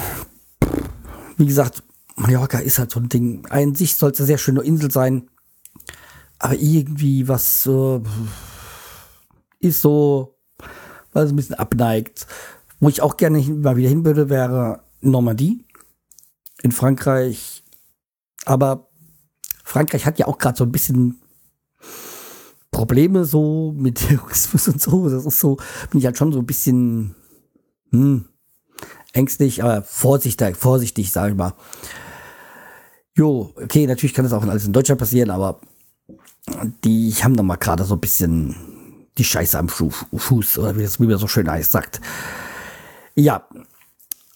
[1.37, 1.83] wie gesagt,
[2.17, 3.47] Mallorca ist halt so ein Ding.
[3.49, 5.29] An sich soll es eine sehr schöne Insel sein.
[6.39, 8.01] Aber irgendwie was äh,
[9.61, 10.39] ist so,
[11.13, 12.27] was ein bisschen abneigt.
[12.81, 15.65] Wo ich auch gerne mal wieder hin würde, wäre Normandie
[16.63, 17.65] in Frankreich.
[18.45, 18.89] Aber
[19.65, 21.21] Frankreich hat ja auch gerade so ein bisschen
[22.79, 25.09] Probleme so mit Terrorismus und so.
[25.09, 25.57] Das ist so,
[25.91, 27.17] bin ich halt schon so ein bisschen
[27.91, 28.25] hm,
[29.13, 31.55] ängstlich, aber vorsichtig, vorsichtig, sage ich mal.
[33.17, 35.61] Jo, okay, natürlich kann das auch alles in Deutschland passieren, aber
[36.85, 38.55] die haben da mal gerade so ein bisschen
[39.19, 42.01] die Scheiße am Fuß, oder wie das wie man so schön heißt, sagt.
[43.17, 43.49] Ja,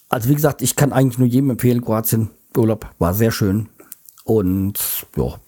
[0.09, 3.68] also wie gesagt, ich kann eigentlich nur jedem empfehlen, Kroatien Urlaub war sehr schön.
[4.24, 5.38] Und ja,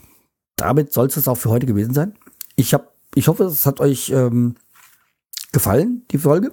[0.54, 2.14] damit soll es auch für heute gewesen sein.
[2.56, 4.56] Ich, hab, ich hoffe, es hat euch ähm,
[5.52, 6.52] gefallen, die Folge.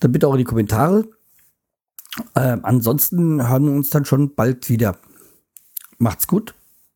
[0.00, 1.08] Dann bitte auch in die Kommentare.
[2.34, 4.96] Ähm, ansonsten hören wir uns dann schon bald wieder.
[5.98, 6.54] Macht's gut,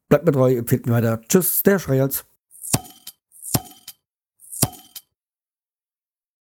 [0.08, 1.20] bleibt mir treu, empfehlt mir weiter.
[1.28, 2.24] Tschüss, der Schreihals.